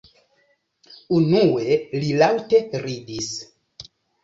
Unue, 1.17 1.77
li 2.05 2.11
laŭte 2.23 2.65
ridis. 2.89 3.31